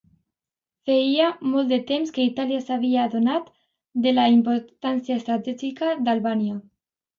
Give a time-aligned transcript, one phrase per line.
[0.89, 3.53] Feia molt de temps que Itàlia s'havia adonat
[4.07, 6.61] de la importància estratègica d'Albània.